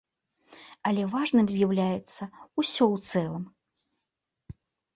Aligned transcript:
Але 0.91 1.03
важным 1.15 1.45
з'яўляецца 1.57 2.23
ўсё 2.59 2.85
ў 2.93 2.97
цэлым. 3.13 3.45